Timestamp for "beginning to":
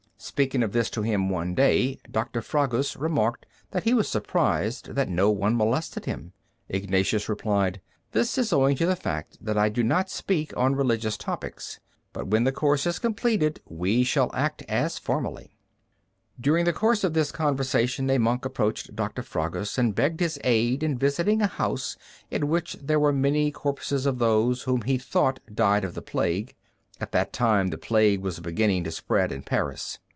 28.39-28.91